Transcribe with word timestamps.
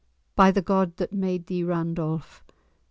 "By 0.35 0.49
the 0.49 0.63
God 0.63 0.97
that 0.97 1.13
made 1.13 1.45
thee, 1.45 1.63
Randolph! 1.63 2.43